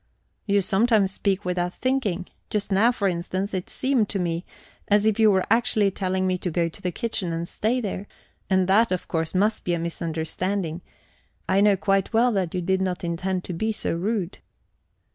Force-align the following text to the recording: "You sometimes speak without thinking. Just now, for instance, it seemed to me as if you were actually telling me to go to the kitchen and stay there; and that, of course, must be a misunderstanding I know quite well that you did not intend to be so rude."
"You 0.47 0.61
sometimes 0.61 1.11
speak 1.11 1.45
without 1.45 1.75
thinking. 1.75 2.25
Just 2.49 2.71
now, 2.71 2.91
for 2.91 3.07
instance, 3.07 3.53
it 3.53 3.69
seemed 3.69 4.09
to 4.09 4.17
me 4.17 4.45
as 4.87 5.05
if 5.05 5.19
you 5.19 5.29
were 5.29 5.45
actually 5.51 5.91
telling 5.91 6.25
me 6.25 6.39
to 6.39 6.49
go 6.49 6.69
to 6.69 6.81
the 6.81 6.91
kitchen 6.91 7.31
and 7.31 7.47
stay 7.47 7.79
there; 7.79 8.07
and 8.49 8.67
that, 8.67 8.91
of 8.91 9.07
course, 9.07 9.35
must 9.35 9.63
be 9.63 9.75
a 9.75 9.77
misunderstanding 9.79 10.81
I 11.47 11.61
know 11.61 11.77
quite 11.77 12.13
well 12.13 12.31
that 12.31 12.55
you 12.55 12.61
did 12.63 12.81
not 12.81 13.03
intend 13.03 13.43
to 13.43 13.53
be 13.53 13.71
so 13.71 13.93
rude." 13.95 14.39